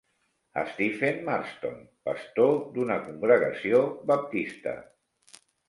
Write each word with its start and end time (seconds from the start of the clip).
Stephen 0.69 1.19
Marston, 1.27 1.77
pastor 2.09 2.57
d'una 2.79 2.99
congregació 3.05 3.85
baptista. 4.15 4.77